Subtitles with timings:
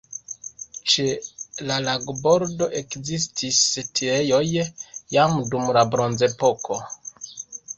[0.93, 1.03] Ĉe
[1.71, 4.41] la lagobordo ekzistis setlejoj
[5.17, 6.81] jam dum la bronzepoko.